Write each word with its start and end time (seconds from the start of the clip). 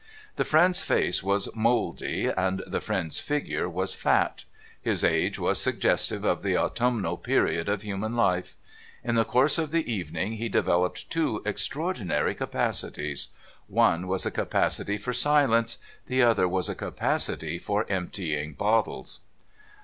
The 0.35 0.45
friend's 0.45 0.81
face 0.81 1.21
was 1.21 1.55
mouldy, 1.55 2.25
and 2.25 2.63
the 2.65 2.81
friend's 2.81 3.19
figure 3.19 3.69
was 3.69 3.93
fat. 3.93 4.45
His 4.81 5.03
age 5.03 5.37
was 5.37 5.61
suggestive 5.61 6.23
of 6.23 6.41
the 6.41 6.57
autumnal 6.57 7.17
period 7.17 7.69
of 7.69 7.83
human 7.83 8.15
life. 8.15 8.57
In 9.03 9.13
the 9.13 9.23
course 9.23 9.59
of 9.59 9.69
the 9.69 9.85
evening 9.93 10.37
he 10.37 10.49
developed 10.49 11.11
two 11.11 11.43
extraordinary 11.45 12.33
capacities. 12.33 13.27
One 13.67 14.07
was 14.07 14.25
a 14.25 14.31
capacity 14.31 14.97
for 14.97 15.13
silence; 15.13 15.77
the 16.07 16.23
other 16.23 16.47
was 16.47 16.67
a 16.67 16.73
capacity 16.73 17.59
for 17.59 17.85
emptying 17.87 18.53
bottles. 18.53 19.19